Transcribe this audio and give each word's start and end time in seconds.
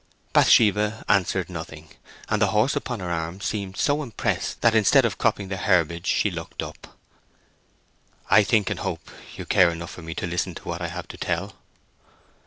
Bathsheba 0.33 1.05
answered 1.07 1.47
nothing, 1.47 1.89
and 2.27 2.41
the 2.41 2.47
horse 2.47 2.75
upon 2.75 3.01
her 3.01 3.11
arm 3.11 3.39
seemed 3.39 3.77
so 3.77 4.01
impressed 4.01 4.61
that 4.61 4.73
instead 4.73 5.05
of 5.05 5.19
cropping 5.19 5.49
the 5.49 5.57
herbage 5.57 6.07
she 6.07 6.31
looked 6.31 6.63
up. 6.63 6.97
"I 8.27 8.43
think 8.43 8.71
and 8.71 8.79
hope 8.79 9.11
you 9.37 9.45
care 9.45 9.69
enough 9.69 9.91
for 9.91 10.01
me 10.01 10.15
to 10.15 10.25
listen 10.25 10.55
to 10.55 10.67
what 10.67 10.81
I 10.81 10.87
have 10.87 11.07
to 11.09 11.17
tell!" 11.17 11.53